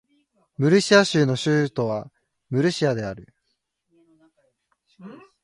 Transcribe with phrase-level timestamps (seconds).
[0.57, 2.09] ムルシア州の州都は
[2.49, 3.31] ムルシアである